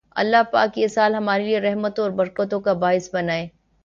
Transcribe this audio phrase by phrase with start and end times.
[0.15, 3.47] الله پاک یہ سال ہمارے لیئے رحمتوں اور برکتوں کا باعث بنائے